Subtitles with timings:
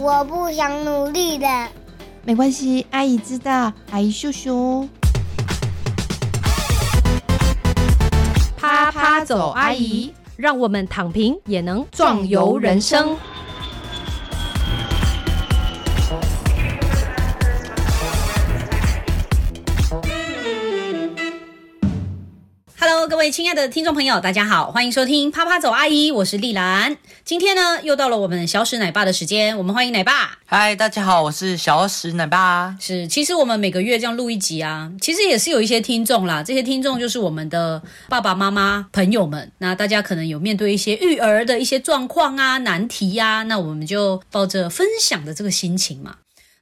[0.00, 1.46] 我不想努力的。
[2.22, 4.86] 没关系，阿姨知道，阿姨秀秀。
[8.56, 13.16] 啪啪走，阿姨，让我们躺平也能壮游人生。
[23.18, 26.96] 位亲爱的听众朋友，大家好，欢迎收听啪啪走阿姨，我是丽兰。
[27.24, 30.38] 今天呢，又到了我们小史奶爸的时间，我们欢迎奶爸。
[30.46, 32.76] 嗨，大家好，我是小史奶爸。
[32.78, 36.44] 是，其实我们每个月这样录一集啊，其实也是有一些听众啦。
[36.44, 39.50] 这些听众就是我们的爸爸妈妈朋友们。
[39.58, 46.14] 那大家可能有面对一些育儿的一些状况啊、难题呀，那我们就抱着分享的这个心情嘛。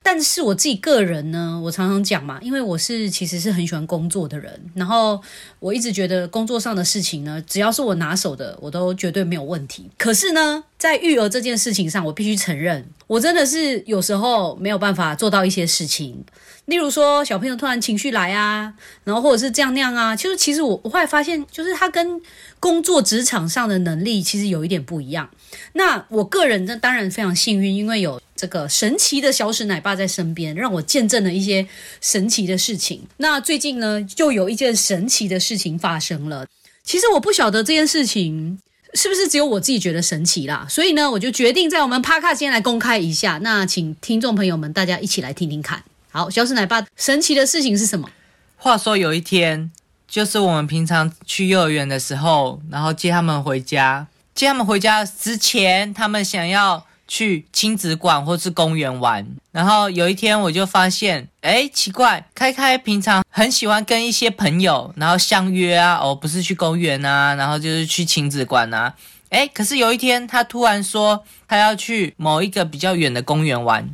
[0.08, 5.20] 但是我自己个人呢，我常常讲嘛，因为我是其实是很喜欢工作的人，然后
[5.58, 9.90] 我一直觉得工作上的事情呢，只要是我拿手的，我都绝对没有问题。
[9.98, 16.24] 可是呢，在育儿这件事情上，我必须承认，我真的是有时候没有办法做到一些事情。
[16.66, 22.22] 例如说，小朋友突然情绪来啊，然后或者是这样那样啊，就是其实我我后来发现，就是他跟
[22.60, 25.28] 工作职场上的能力其实有一点不一样。
[25.72, 28.20] 那我个人呢，当然非常幸运，因为有。
[28.36, 31.66] 这个神奇的小史奶爸在身边，让我见证了一些
[32.00, 33.02] 神奇的事情。
[33.16, 36.46] 那最近呢，就有一件神奇的事情发生了。
[36.84, 38.60] 其实我不晓得这件事情
[38.94, 43.38] 是不是只有我自己觉得神奇啦，所以呢，我就决定在我们帕卡先来公开一下。
[43.42, 45.82] 那请听众朋友们大家一起来听听看。
[46.10, 48.08] 好，小史奶爸神奇的事情是什么？
[48.56, 49.70] 话说有一天，
[50.06, 56.86] 就是我们平常去幼儿园的时候，然后接他们回家，接他们回家之前，他们想要。
[57.08, 68.92] 去亲子馆或是公园玩，然后有一天我就发现，哎，奇怪，开开平常很喜欢跟一些朋友，然后相约啊，哦，不是去公园啊，然后就是去亲子馆啊，
[69.28, 73.88] 哎，可是有一天他突然说他要去某一个比较远的公园玩，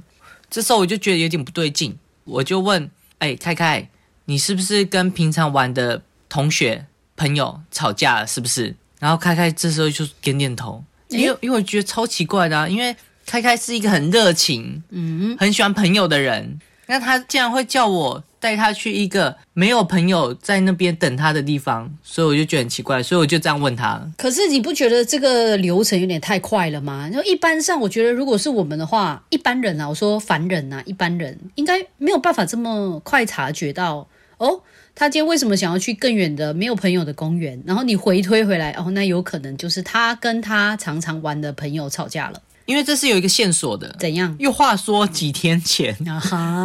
[0.48, 3.86] 这时候我就觉得有点不对劲，我就问，哎，开开，
[4.24, 6.00] 你是不是跟平常玩的
[6.30, 8.74] 同学朋友吵架了，是不是？
[8.98, 10.82] 然后开开这时候就点点头。
[11.08, 12.96] 因为因为我觉得超奇怪的啊，因为
[13.26, 24.02] 开开是一个很热情、嗯，很喜欢朋友的人，那他竟然会叫我带他去一个没有朋友在那边等他的地方，所以我就觉得很奇怪，所以我就这样问他。
[24.18, 27.08] 可是你不觉得这个流程有点太快了吗？
[27.08, 34.06] 就一般上，我觉得如果是我们的话，一般人啊，我说凡人啊，一般人应该没有办法这么快察觉到
[34.38, 34.60] 哦。
[34.94, 37.58] 他今天为什么想要去更远的没有朋友的公园？
[37.64, 42.42] 然后你回推回来，哦，那有可能就是他跟他常常玩的朋友吵架了。
[42.66, 43.94] 因为这是有一个线索的。
[43.98, 44.34] 怎样？
[44.38, 45.96] 又话说几天前，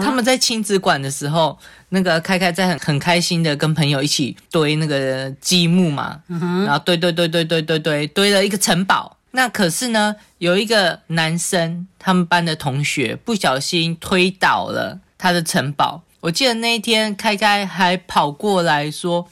[0.03, 1.57] 他们在亲子馆的时候，
[1.89, 9.17] 那个开开在很很开心的跟朋友一起堆那个积木嘛，然后堆堆堆堆堆堆堆堆了一个城堡。
[9.31, 16.01] 那可是呢，有一个男生，他们班的同学不小心推倒了他的城堡。
[16.21, 19.27] 我记得那一天，开开还跑过来说：“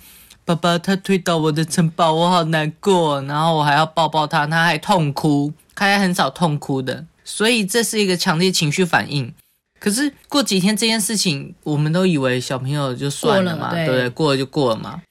[0.46, 5.52] 爸爸，他推倒我的城堡，我好难过。”然后我还要抱抱他，他还痛哭。
[5.76, 9.32] 开开很少痛哭的，所以这是一个强烈情绪反应。
[9.80, 14.10] 可是过几天这件事情，我们都以为小朋友就算了嘛，对不对？
[14.10, 15.02] 过了就过了嘛。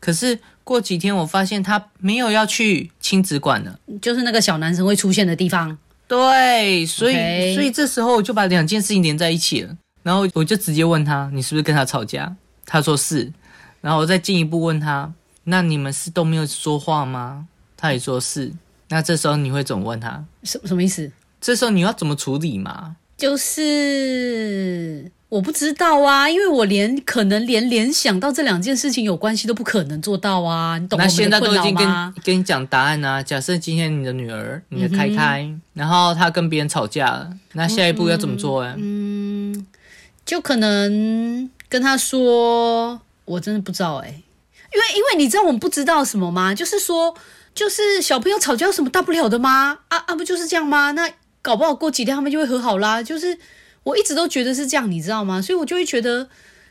[0.00, 5.76] 可是过几天，我发现他没有要去亲子馆了，就是那个小男生会出现的地方。
[6.08, 9.76] 对，所以所以这时候我就把两件事情连在一起了。
[10.02, 12.34] 然后我就直接问他：“你是不是跟他吵架？”
[12.66, 13.32] 他说是。
[13.80, 15.10] 然后我再进一步问他
[15.44, 17.46] ：“那你们是都没有说话吗？”
[17.76, 18.52] 他也说是。
[18.88, 20.24] 那这时候你会怎么问他？
[20.42, 21.10] 什什么意思？
[21.40, 22.96] 这时候你要怎么处理嘛？
[23.16, 30.78] 就是我不知道啊，因为我连可能连联想到这两件事情有关系都不可能做到啊。
[30.78, 33.22] 你懂那现在都已经跟跟你讲答案啊。
[33.22, 38.74] 假设今天你的女儿，你的开开，然后她跟别人吵架了，那下一步要怎么做呀？
[38.76, 39.66] 嗯。
[40.26, 46.54] 就可能跟她说，我真的不知道哎，因为因为你知道我们不知道什么吗？
[46.54, 47.14] 就是说，
[47.54, 49.78] 就是小朋友吵架有什么大不了的吗？
[49.88, 50.90] 啊啊，不就是这样吗？
[50.92, 51.08] 那
[51.40, 53.02] 搞不好过几天他们就会和好啦。
[53.02, 53.38] 就是
[53.84, 55.40] 我一直都觉得是这样，你知道吗？
[55.40, 56.28] 所以我就会觉得，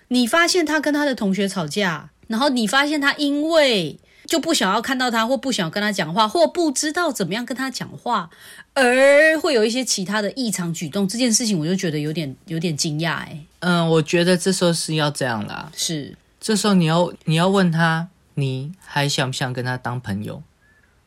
[0.10, 4.00] 你发现他跟他的同学吵架，然后你发现他因为。
[4.26, 8.30] 就不想要看到他，或不想跟他讲话，或不知道怎么样跟他讲话，
[8.74, 11.06] 而会有一些其他的异常举动。
[11.06, 13.38] 这件事情我就觉得有点有点惊讶哎。
[13.60, 15.70] 嗯，我觉得这时候是要这样啦。
[15.76, 20.42] 是，这时候你要你要问他，你还想不想跟他当朋友？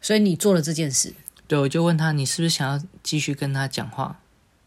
[0.07, 1.13] 所以你做了这件事。
[1.49, 4.21] 对，我就问他，你是不是想要继续跟他讲话？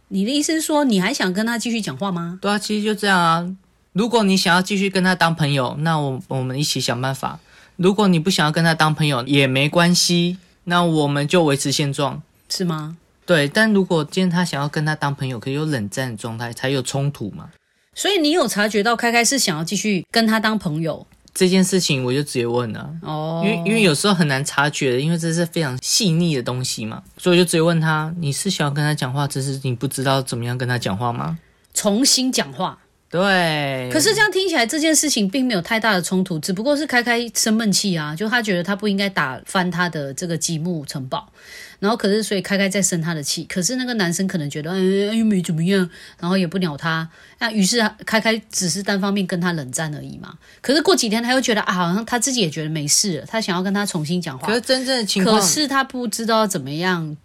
[0.09, 2.38] 你的意思是说，你还想跟他继续讲话吗？
[2.41, 3.56] 对啊，其实就这样啊。
[3.94, 7.39] 如果你想要继续跟他当朋友，那我我们一起想办法。
[7.77, 12.97] 如果你不想要跟他当朋友也没关系，那我们就维持现状，是吗？
[13.25, 17.50] 对，但如果今天他想要跟他当朋友，可以有冷战的状态，才有冲突嘛。
[17.95, 21.07] 所以你有察觉到开开是想要继续跟他当朋友
[21.39, 31.39] 这件事情我就直接问了，哦，因为因为有时候很难察觉的，因为这是非常细腻的东西嘛，所以我就直接问他：你是想要跟他讲话，只是你不知道怎么样跟他讲话吗？
[31.74, 32.77] 重新讲话。
[33.09, 33.89] 对。
[33.89, 41.31] 可是这样听起来，这件事情并没有太大的冲突，只不过是开开生闷气啊，就他觉得他不应该打翻他的这个积木城堡，
[41.80, 44.78] 然后可是所以开开在生他的气，可是那个男生可能觉得哎
[45.16, 45.90] 又没怎么样，
[46.20, 47.10] 然后也不鸟他，
[47.40, 50.38] 那于是开开只是单方面跟他冷战而已嘛。
[50.62, 57.16] 可是过几天他又觉得啊，好像他自己也觉得没事了，他想要跟他重新讲话可，是真正的情况可是他不知道怎么样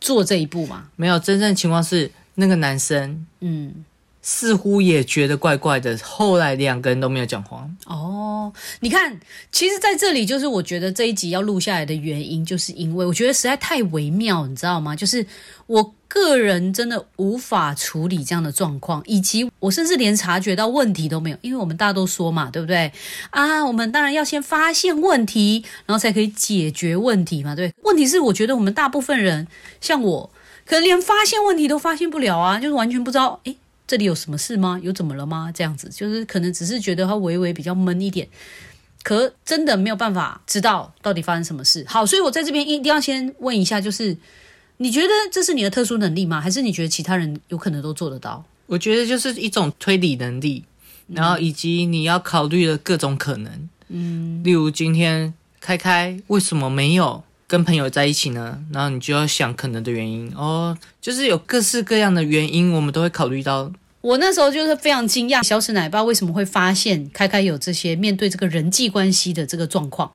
[0.00, 0.88] 做这一步嘛。
[0.96, 3.84] 没有，真正的情况是那个男生嗯，
[4.22, 7.68] 似乎也觉得怪怪的，后来两个人都没有讲话。
[7.86, 9.18] 哦，你看，
[9.50, 14.94] 其实在这里就是我觉得这一集要录下来的原因，就是因为我觉得实在太微妙，你知道吗？
[14.94, 15.24] 就是
[15.66, 22.92] 我个人真的无法处理这样的状况，以及我甚至连察觉到问题都没有，因为我们大家都说嘛，对不对？
[23.30, 27.72] 啊，我们当然要先发现问题，然后才可以解决问题嘛，对。
[27.84, 29.46] 问题是，我觉得我们大部分人，
[29.80, 30.30] 像我，
[30.66, 33.56] 可能连发现问题都发现不了啊，就是完全不知道，诶，
[33.90, 34.78] 这里有什么事吗？
[34.84, 35.50] 有怎么了吗？
[35.52, 38.28] 这样子，就是可能只是觉得他微微比较闷一点，
[39.02, 41.84] 可真的没有办法知道到底发生什么事。
[41.88, 44.16] 好，所以我在这边一定要先问一下，就是
[44.76, 46.40] 你觉得这是你的特殊能力吗？
[46.40, 48.44] 还是你觉得其他人有可能都做得到？
[48.66, 50.64] 我觉得就是一种推理能力，
[51.08, 53.68] 然后以及你要考虑的各种可能。
[53.88, 58.62] 嗯，例如今天开开为什么没有跟朋友在一起呢？
[58.72, 63.72] 然后你就要想可能的原因哦，就是有各式各样的原因，我们都会考虑到。
[64.02, 70.12] 我那时候就是非常惊讶，小史奶爸为什么会发现开开有这些面对这个人际关系的这个状况，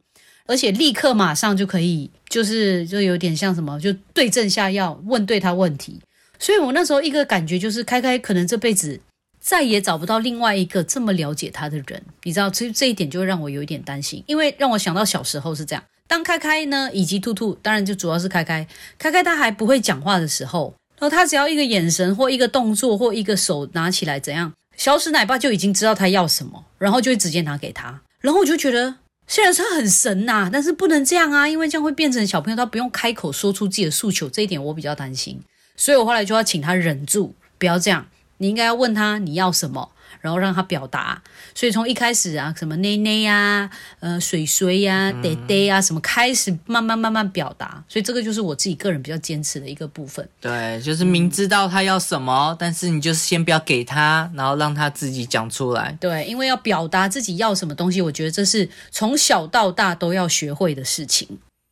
[0.47, 5.99] 而且立刻马上就可以，就是就有点像什么，就对症下药，问对他问题。
[6.39, 8.97] 所以我那时候一个感觉就是，开开可能这辈子
[9.41, 18.67] 再也找不到另外一个这么了解他的人，你知道，其实这一点就让我有一点担心，因为让我想到小时候是这样，当开开呢以及兔兔，当然就主要是开开，
[18.97, 20.73] 开开他还不会讲话的时候。
[20.97, 28.01] 然后他只要一个眼神或一个动作或一个手拿起来怎样，小史奶爸就已经知道他要什么，然后就会直接拿给他。
[28.21, 28.95] 然后我就觉得，
[29.27, 35.41] 虽然他很神呐、但是不能这样啊，因为这样会变成小朋友他不用开口说出自己的诉求，这一点我比较担心。
[35.75, 38.07] 所以我后来就要请他忍住，不要这样。
[38.37, 39.91] 你应该要问他你要什么，
[40.25, 41.22] 然后让他表达。
[41.54, 43.69] 所以从一开始啊，什么内内呀、
[44.00, 47.83] 呃水水呀、爹爹啊，什么开始慢慢慢慢表达。
[47.88, 50.27] 所以这个就是我自己个人比较坚持的一个部分。
[50.42, 55.95] 对，就是明知道他要什么，但是你就是先不要给他，然后让他自己讲出来。
[56.01, 61.27] 对，因为要表达自己要什么东西，我觉得这是从小到大都要学会的事情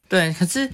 [0.08, 0.70] 对，可是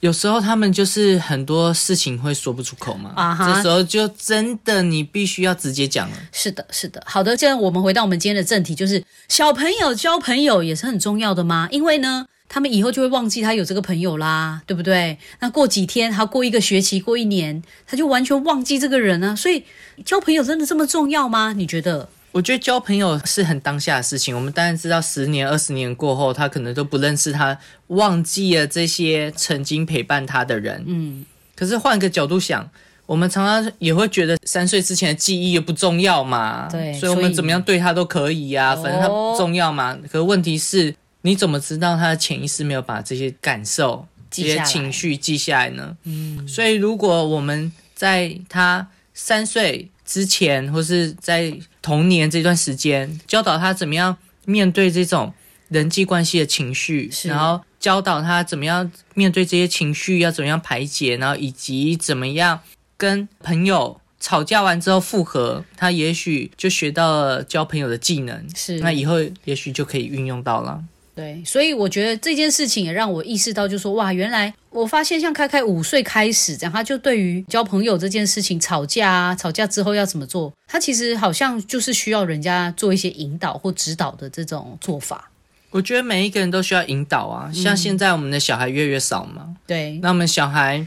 [0.00, 6.16] 有时候他们就是很多事情会说不出口嘛，啊哈这时候就真的你必须要直接讲了。
[6.32, 7.02] 是的，是的。
[7.06, 11.66] 好的，现在我们回到我们今天的正题，就是小朋友交朋友也是很重要的吗？
[11.70, 15.18] 因为呢，他们以后就会忘记他有这个朋友啦，对不对？
[15.40, 19.34] 那过几天，他过一个学期，过一年，他就完全忘记这个人啊。
[19.34, 19.64] 所以
[20.04, 21.54] 交朋友真的这么重要吗？
[21.56, 22.08] 你觉得？
[22.36, 30.84] 我觉得交朋友是很当下的事情，我们当然知道十年、二十年过后，他可能都不认识他，忘记了这些曾经陪伴他的人。
[30.86, 31.24] 嗯，
[31.54, 32.68] 可是换个角度想，
[33.06, 39.96] 我们常常也会觉得三岁之前的记忆也不重要嘛，对所以我们怎么样对他都可以呀、哦反正他不重要嘛。
[40.12, 45.96] 可问题是，你怎么知道他的潜意识没有把这些感受、这些情绪记下来呢？
[46.04, 55.34] 嗯，所以如果我们在他三岁之前，或是在童年这段时间，教导他怎么样面对这种
[55.68, 62.60] 人际关系的情绪，然后教导他怎么样面对这些情绪，要怎么样排解，然后以及怎么样
[62.96, 70.82] 跟朋友吵架完之后复合，他也许就学到了交朋友的技能，是那以后也许就可以运用到了。
[71.16, 85.30] 对，所以我觉得这件事情也让我意识到，就说哇，原来我发现像开开五岁开始这样，他就对于交朋友这件事情，吵架啊，吵架之后要怎么做，他其实好像就是需要人家做一些引导或指导的这种做法。
[85.70, 90.86] 我觉得每一个人都需要引导啊，像现在我们的小孩越来越少嘛，对，那我们小孩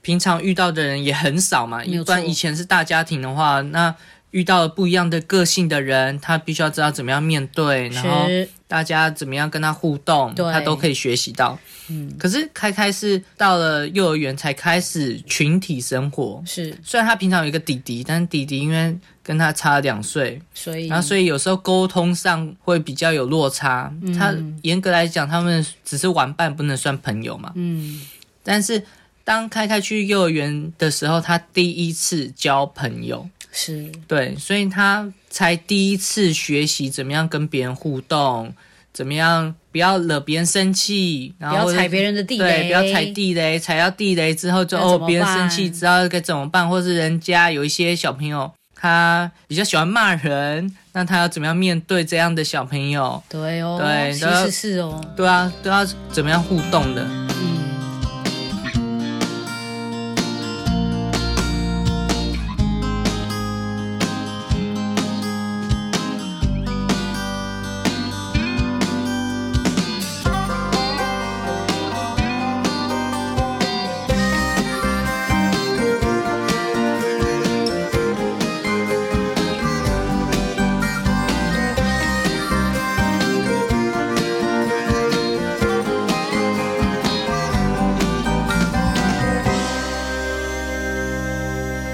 [0.00, 1.84] 平常遇到的人也很少嘛。
[1.84, 3.94] 一般以前是大家庭的话，那
[4.30, 8.26] 遇到了不一样的个性的人，他必须要知道怎么样面对，然后，
[8.68, 11.58] 大家怎么样跟他互动，他都可以学习到。
[11.88, 23.92] 嗯，可是开开是到了幼儿园才开始群体生活，是，虽然他平常有一个弟弟，但是弟弟因为跟他差两岁，所以，然后所以有时候沟通上会比较有落差。
[24.16, 24.32] 他
[24.62, 27.50] 严格来讲，他们只是玩伴，不能算朋友嘛。
[27.56, 28.00] 嗯，
[28.44, 28.80] 但是
[29.24, 38.54] 当开开去幼儿园的时候，他第一次交朋友，是对，所以他才第一次学习怎么样跟别人互动，
[38.92, 53.22] 怎么样不要惹别人生气，然后不要踩别人的地对，雷，不要踩地雷，踩到地雷之后就哦，别人生气，知道该怎么办，或是人家有一些小朋友他比较喜欢骂人，那他要怎么样面对这样的小朋友？
[53.28, 57.06] 对哦，对其实是哦，对啊，都要怎么样互动的？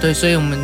[0.06, 0.56] 对，所以我们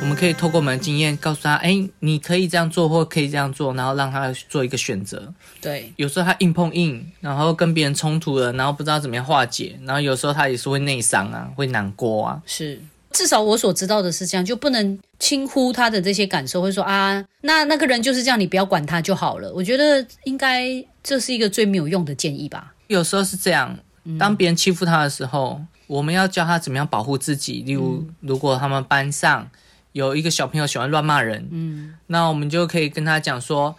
[0.00, 5.30] 我们可以透过我们的经验告诉他，哎，你可以这样做，或可以这样做，然后让他做一个选择。
[5.60, 12.40] 对，有时候他硬碰硬，然后跟别人冲突了，然后不知道怎么样化解，然后有时候他也是会内伤啊，会难过啊。
[12.46, 19.52] 是，至少我所知道的是这样，就不能轻忽他的这些感受，会说啊，那那个人就是这样，你不要管他就好了。
[19.52, 22.72] 我觉得应该这是一个最没有用的建议吧。
[22.86, 23.76] 有时候是这样，
[24.18, 27.62] 当别人欺负他的时候，我们要教他怎么样保护自己。
[27.62, 29.48] 例如，如果他们班上
[29.92, 33.76] 有一个小朋友喜欢乱骂人，嗯，那我们就可以跟他讲说，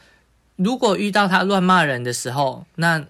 [0.56, 3.04] 如果遇到他乱骂人的时候，那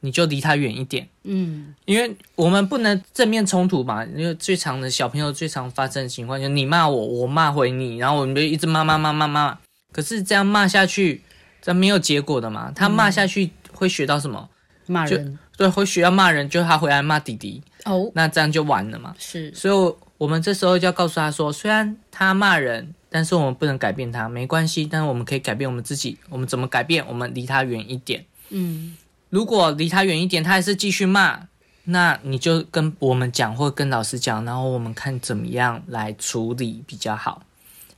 [0.00, 1.08] 你就离他远一点。
[1.24, 9.58] 嗯，因为我们不能正面冲突嘛，因为最常的小朋友最常发生的情况就是你骂我，我骂回你，然后我们就一直骂骂骂骂骂。
[9.92, 11.22] 可是这样骂下去，
[11.62, 12.70] 这没有结果的嘛。
[12.74, 14.48] 他骂下去会学到什么？
[14.86, 19.14] 就骂人对，会学到骂人，就他回来骂弟弟，哦，那这样就完了嘛。
[19.18, 26.18] 是所以我们这时候就要告诉他说，虽然他骂人，但是我们不能改变他，没关系，但是我们可以改变我们自己。
[26.28, 27.06] 我们怎么改变？
[27.08, 28.24] 我们离他远一点。
[28.50, 28.96] 嗯，
[29.30, 31.40] 如果离他远一点，他还是继续骂，
[31.84, 37.42] 那你就跟我们讲，或跟老师讲，然后我们看怎么样来处理比较好，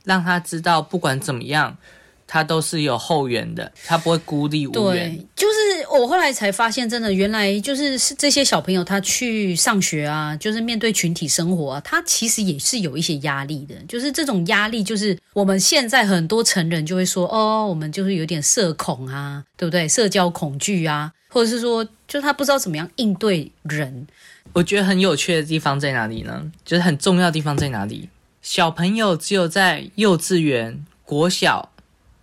[0.05, 1.77] 让他知道不管怎么样，
[2.25, 5.15] 他都是有后援的，他不会孤立无援。
[5.15, 5.58] 对，就是
[5.89, 13.75] 我后来才发现，真的原来就是是这些小朋友他去上学啊，就是面对群体生活啊，他其实也是有一些压力的。
[13.87, 19.87] 就是这种压力，就是我们现在很多成人就会说，哦，我们就是有点社恐啊，对不对？
[19.87, 24.07] 社交恐惧啊，或者是说，就他不知道怎么样应对人。
[24.53, 26.51] 我觉得很有趣的地方在哪里呢？
[26.65, 28.09] 就是很重要的地方在哪里？
[28.41, 31.71] 小朋友只有在幼稚园、国小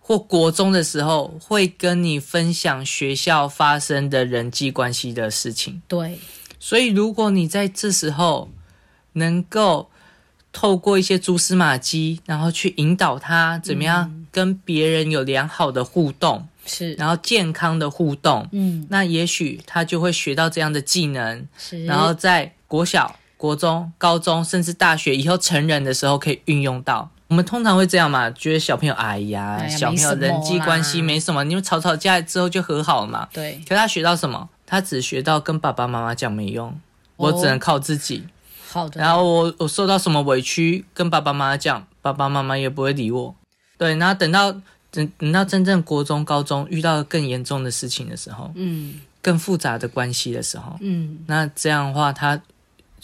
[0.08, 5.82] 或国中的时候，会跟你分享学校发生的人际关系的事情。
[5.88, 6.20] 对，
[6.60, 8.48] 所以，如果你在这时候
[9.14, 9.90] 能够
[10.52, 27.10] 透过一些蛛丝马迹，然后去引导他怎么样跟别人有良好的互动，是，然后健康的互动，嗯，那也许他就会学到这样的技能，是，然后在国小、国中、高中，甚至大学以后成人的时候可以运用到。
[27.28, 33.28] 我们通常会这样嘛，觉得小朋友，哎呀，哎呀小朋友人际关系啦没什么，你们吵吵架之后就和好了嘛。
[33.32, 34.48] 对，可他学到什么？
[34.64, 36.78] 他只学到跟爸爸妈妈讲没用，
[37.16, 38.24] 我只能靠自己。
[38.68, 43.34] 好的，然后我我受到什么委屈，跟爸爸妈妈讲，爸爸妈妈也不会理我。
[43.78, 44.52] 对，然后等到
[44.90, 52.40] 等等到真正国中、高中遇到更严重的事情的时候，嗯更复杂的关系的时候，嗯，那这样的话，他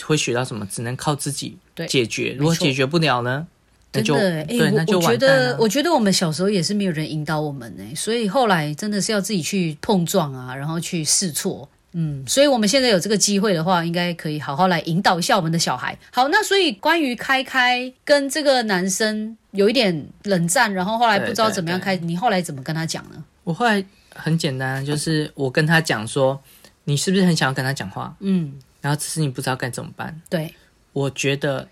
[0.05, 0.65] 会学到什么？
[0.67, 2.37] 只能靠自己对解决。
[2.39, 3.47] 如果解决不了呢？
[3.93, 5.47] 那就真的，哎、对，那就我我觉完蛋了，。
[5.49, 11.69] 得我觉得我们小时候也是没有人引导我们呢、所以后来真的是要自己去碰撞啊，然后去试错。
[11.95, 15.95] 嗯，所以我们现在有这个机会的话，应该可以好好来引导一下我们的小孩。
[16.11, 23.23] 好，那所以关于开开跟这个男生有一点冷战，然后后来不知道怎么样开，你后来怎么跟他讲呢？
[23.45, 23.85] 我后来
[24.15, 26.41] 很简单，就是我跟他讲说，
[26.85, 28.17] 你是不是很想要跟他讲话？
[28.21, 30.19] 嗯，然后只是你不知道该怎么办。
[30.31, 30.55] 对，
[30.95, 31.69] 我觉得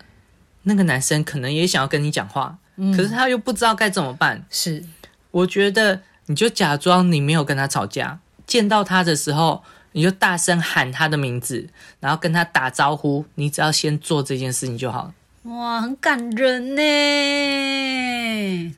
[0.63, 4.43] 那个男生可能也想要跟你讲话，嗯可是他又不知道该怎么办。
[4.49, 4.83] 是
[5.31, 9.63] 我觉得你就假装你没有跟他吵架，见到他的时候，
[9.93, 11.67] 你就大声喊他的名字，
[11.99, 13.25] 然后跟他打招呼。
[13.35, 15.13] 你只要先做这件事情就好了。
[15.43, 16.81] 哇，很感人呢，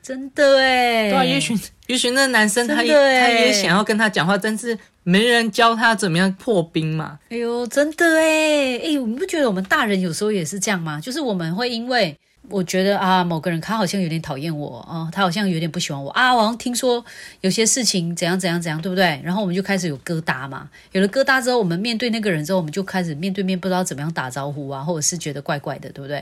[0.02, 1.10] 真的哎。
[1.10, 1.54] 对啊，也许
[1.86, 7.18] 也许那个男生他也他也想要跟他讲话，但是没人教他怎么样破冰嘛。
[7.30, 11.00] 哎呦，真的哎，哎，你不觉得我们大人有时候也是这样吗？
[11.00, 12.16] 就是我们会因为
[12.50, 17.02] 我觉得啊，某个人他好像有点讨厌我啊、他好像有点不喜欢我啊，我好像听说
[17.40, 19.18] 有些事情怎样怎样怎样，对不对？
[19.24, 26.16] 然后我们就开始有疙瘩嘛，有了疙瘩之后，我们面对那个人之后，我们就开始面对面不知道怎么样打招呼啊，或者是觉得怪怪的，对不对？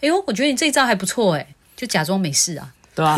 [0.00, 2.72] 哎呦，我觉得你这一招还不错哎，就假装没事啊。
[2.96, 3.14] 对吧、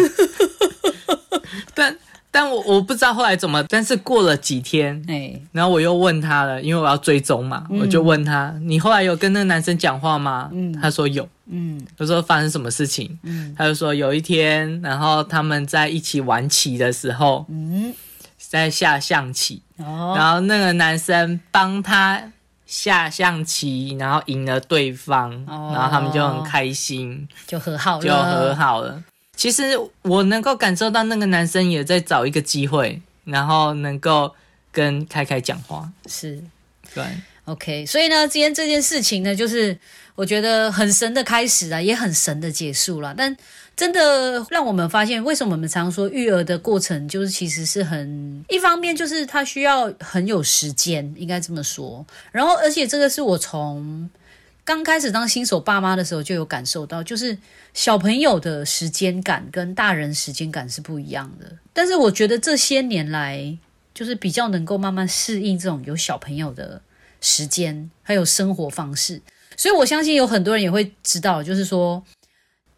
[1.72, 1.96] 但
[2.30, 10.50] 但我我不知道后来怎么，但是过了几天，哎，然后我又问他了，因为我要追踪嘛，我就问他，你后来有跟那个男生讲话吗？
[10.82, 11.26] 他说有。
[11.46, 11.80] 嗯。
[11.96, 13.18] 我说发生什么事情？
[13.22, 13.54] 嗯。
[13.56, 17.94] 他就说有一天，然后他们在一起玩棋的时候，嗯，
[18.36, 22.22] 在下象棋，哦，然后那个男生帮他
[22.66, 25.70] 下象棋，然后赢了对方，哦。
[25.72, 29.02] 然后他们就很开心，就和好了，就和好了。
[29.38, 29.62] 其实
[30.02, 34.34] 我能够感受到那个男生也在找一个机会，然后能够
[34.72, 35.88] 跟开开讲话。
[36.06, 36.42] 是。
[36.92, 37.04] 对
[37.44, 39.78] ，OK，所以呢，今天这件事情呢，就是
[40.16, 43.14] 我觉得很神的开始啊，也很神的结束了。
[43.16, 43.36] 但
[43.76, 52.04] 真的让我们发现，为什么我们常说育儿的过程，就是其实是很一方面就是他需要很有时间，应该这么说。
[52.32, 54.10] 然后，而且这个是我从
[54.68, 57.38] 刚开始当新手爸妈的时候就有感受到，就是
[57.72, 61.56] 小朋友的时间感跟大人时间感是不一样的。
[61.72, 63.56] 但是我觉得这些年来，
[63.94, 66.82] 就是比较能够慢慢适应这种有小朋友的
[67.22, 69.22] 时间，还有生活方式。
[69.56, 72.04] 所以我相信有很多人也会知道，就是说，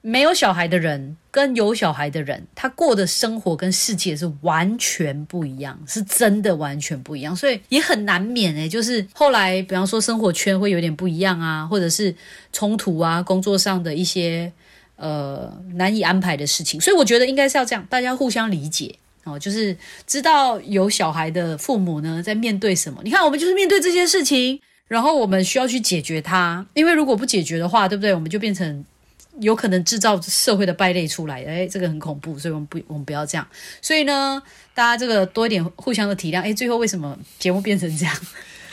[0.02, 7.36] 没有小孩的人跟有小孩的人，他过的生活跟世界是完全不一样，是真的完全不一样。
[7.36, 12.14] 所以也很难免诶、就是后来，比方说生活圈会有点不一样啊，或者是
[12.52, 14.50] 冲突啊，工作上的一些
[14.96, 16.80] 呃难以安排的事情。
[16.80, 18.94] 所以我觉得应该是要这样，大家互相理解。
[19.24, 19.76] 哦，就是
[20.06, 23.02] 知道有小孩的父母呢，在面对什么？
[23.04, 26.66] 你看，我们就是面对这些事情，然后我们需要去解决它。
[26.72, 28.14] 因为如果不解决的话，对不对？
[28.14, 28.82] 我们就变成
[29.38, 31.44] 有可能制造社会的败类出来。
[31.44, 33.46] 哎，这个很恐怖，所以我们不，我们不要这样。
[33.80, 34.42] 所以呢，
[34.74, 36.42] 大家这个多一点互相的体谅。
[36.42, 38.16] 哎，最后为什么节目变成这样？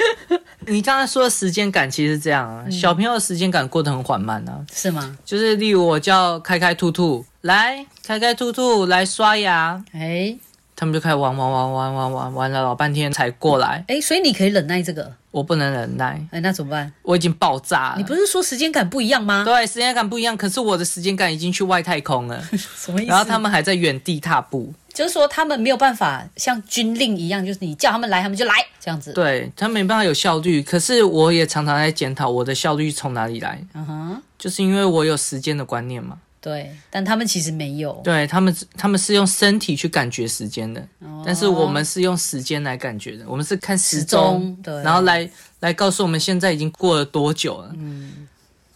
[0.67, 4.65] 你刚才说的时间感其实是这样啊，小朋友的时间感过得很缓慢啊。
[4.71, 5.17] 是吗？
[5.23, 10.37] 就是例如我叫开开兔兔来，开开兔兔来刷牙，哎
[10.79, 15.11] 他们就开始玩玩玩玩玩玩玩了老半天才过来，哎，所以你可以忍耐这个。
[15.31, 16.91] 我不能忍耐，哎，那怎么办？
[17.01, 17.95] 我已经爆炸了。
[17.97, 19.43] 你不是说时间感不一样吗？
[19.43, 23.09] 对时间感不一样，可是我的时间感已经去外太空了， 什么意思？
[23.09, 29.13] 然后他们还在原地踏步，就是说他们没有办法像军令一样，就是你叫他们来，他们就来这样子。
[29.13, 30.61] 对他没办法有效率。
[30.61, 36.17] 可是我也常常在检讨我的效率从哪里来，嗯哼，就是因为我有时间的观念嘛。
[36.47, 37.91] 对，但他们其实没有。
[38.05, 45.29] 对他们，他们是用身体去感觉时间的，哦但是我们是用时间来感觉的，我们是看时时钟，对，然后来
[45.59, 47.75] 来告诉我们现在已经过了多久了。
[47.77, 48.25] 嗯，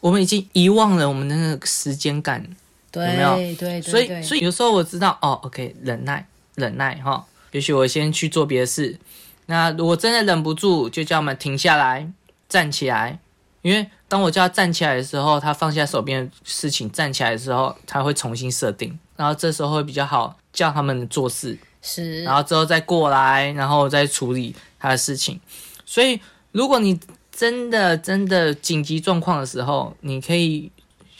[0.01, 2.45] 我们已经遗忘了我们的那个时间感，
[2.91, 8.99] 对有没有对对所以所以有时候我知道哦，OK，忍耐忍耐哈，也许我先去做别的事。
[9.45, 12.05] 那如果真的忍不住，就叫我们停下来，
[12.49, 13.19] 站起来。
[13.61, 21.57] 因为当我叫他站起来的时候，他放下手边的事情，站起来的时候，他会重新设定，然后这时候会比较好叫他们做事。
[21.81, 25.39] 是，然后之后再过来，然后再处理他的事情。
[25.85, 26.19] 所以，
[26.51, 26.99] 如果你
[27.31, 30.71] 真的真的紧急状况的时候，你可以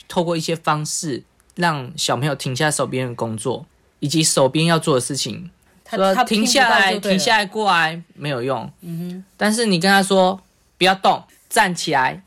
[0.06, 1.22] 透过一些方式
[1.56, 3.66] 让小朋友停下手边的工作，
[3.98, 5.50] 以及手边要做的事情。
[5.84, 8.70] 他说停他听不下来，停下来，过来没有用。
[8.82, 9.24] 嗯哼。
[9.36, 10.40] 但是你跟他说
[10.78, 12.20] 不要动，站起来，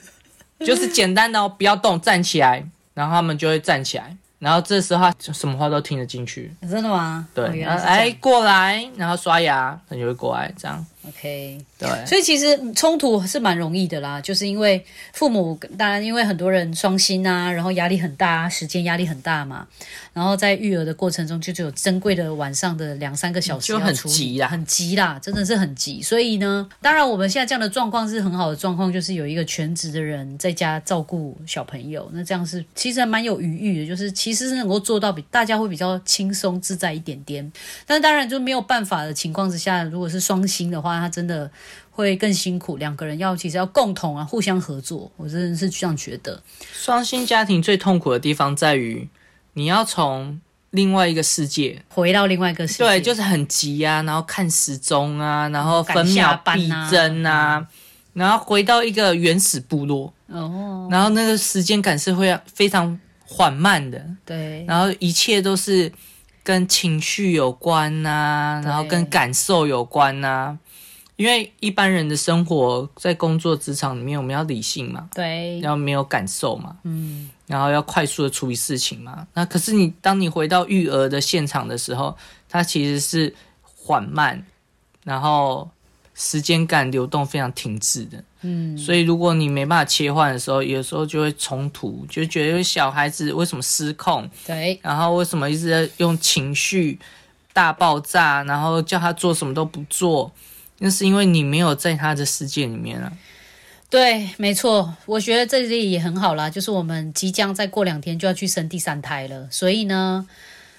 [0.60, 4.16] 就是简单的哦，不要动，站起来，然后他们就会站起来。
[4.38, 6.52] 然后这时候他什么话都听得进去。
[6.62, 7.28] 真的吗？
[7.32, 11.58] 对，哦然后哎过来，然后刷牙，他就会过来，这样 OK。
[11.78, 12.06] 对。
[12.06, 19.66] 所以其实冲突是蛮容易的啦，就是因为父母当然因为很多人双薪啊，然后压力很大，时间压力很大嘛，
[20.12, 26.00] 然后在育儿的过程中就只有珍贵的晚上的两三个小时就很急啦很急啦，真的是很急。
[26.02, 37.50] 所以呢，当然我们现在这样的状况是很好的状况，就是有一个全职的人在家照顾小朋友，那这样是其实还蛮有余裕的，就是其实是能够做到比大家会比较轻松自在一点点。
[37.86, 41.50] 但是当然就没有办法的情况之下，如果是双薪的话，他真的
[41.90, 42.76] 会更辛苦。
[42.76, 46.42] 两个人要其实要共同啊，互相合作，我真的是这样觉得。
[46.72, 49.08] 双薪家庭最痛苦的地方在于，
[49.54, 57.66] 你要从另外一个世界，回到另外一个世界，对，就是很急啊，然后看时钟啊，然后分秒必争啊，
[58.14, 65.92] 然后回到一个原始部落，哦，然后那个时间感是会非常缓慢的，对，然后一切都是
[66.42, 70.58] 跟情绪有关呐、然后跟感受有关呐、
[71.22, 79.24] 因为一般人的生活在工作职场里面，我们要理性嘛，对，要没有感受嘛，嗯，然后要快速的处理事情嘛。
[79.32, 82.16] 那可是你当你回到育儿的现场的时候，
[82.48, 83.32] 它其实是
[83.62, 84.44] 缓慢，
[85.04, 85.70] 然后
[86.12, 88.24] 时间感流动非常停滞的。
[88.40, 96.98] 嗯，所以如果你没办法切换的时候，有时候就会冲突，就觉得小孩子为什么失控，对，然后为什么一直在用情绪
[97.52, 100.32] 大爆炸，然后叫他做什么都不做，
[100.82, 103.10] 那是因为你没有在他的世界里面啊。
[103.88, 110.26] 对，没错，我觉得这里也很好啦，就是我们即将再过两天就要去生第三胎了，所以呢，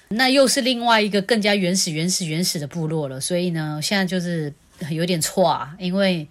[0.08, 4.52] 那又是另外一个更加原始、原始、原始的部落了，所以呢，现在就是
[4.90, 6.26] 有点错啊，因为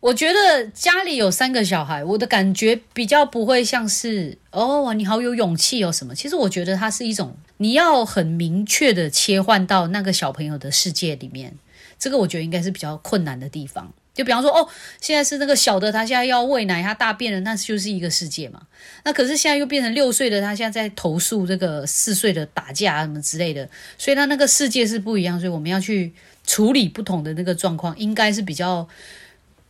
[0.00, 11.54] 我觉得家里有三个小孩，我的感觉比较不会像是哦，你好有勇气哦什么，其实我觉得它是一种你要很明确的切换到那个小朋友的世界里面，
[11.98, 13.92] 这个我觉得应该是比较困难的地方。
[14.14, 14.68] 就比方说，哦，
[15.00, 18.62] 现在是那个小的，他现在要喂奶，他大便了，那就是一个世界嘛。
[19.02, 25.40] 那可是现在又变成六岁的，他现在在投诉这个四岁的打架什么之类的，所以他那个世界是不一样。
[25.40, 26.12] 所以我们要去
[26.46, 28.88] 处理不同的那个状况，应该是比较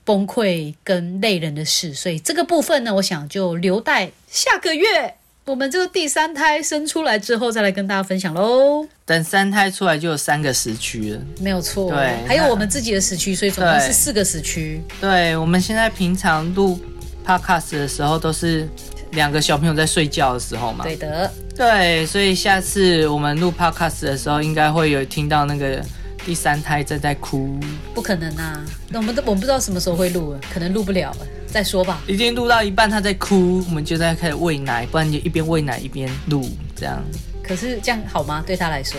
[0.05, 1.95] 崩溃跟累人的事。
[1.95, 5.15] 所以这个部分呢，我想就留待下个月
[5.47, 8.87] 我们这个第三胎生出来之后再来跟大家分享喽。
[9.05, 11.21] 等三胎出来就有三个时区了。
[11.39, 14.83] 没有错，对还有我们自己的时区，所以总共是四个时区。
[14.99, 16.81] 对，我们现在平常录
[17.27, 18.67] podcast 的时候都是
[19.13, 20.83] 两个小朋友在睡觉的时候嘛。
[20.83, 25.85] 对的，对，所以下次我们录 podcast 的时候，应该会有听到那个
[26.25, 27.59] 第三胎正在哭，
[27.95, 28.65] 不可能啊！
[28.89, 32.01] 那我们都我们不知道什么时候会录，可能录不了了，再说吧。
[32.07, 37.03] 已经录到一半他在哭，我们就在开始喂奶，不然就一边喂奶一边录，这样
[37.43, 38.43] 可是这样好吗？
[38.47, 38.99] 对他来说，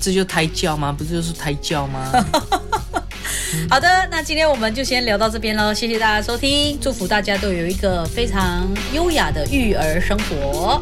[0.00, 0.94] 这就胎教吗？
[0.96, 2.10] 不就是胎教吗？
[3.68, 10.80] 好的，那今天我们就先聊到这边喽，谢谢大家收听，祝福大家都有一个非常优雅的育儿生活，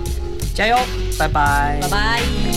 [0.54, 0.76] 加油，
[1.18, 2.49] 拜拜，拜拜。